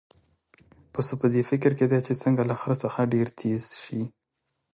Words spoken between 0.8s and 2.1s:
پسه په دې فکر کې دی